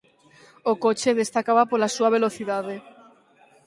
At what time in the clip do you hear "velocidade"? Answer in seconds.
2.17-2.75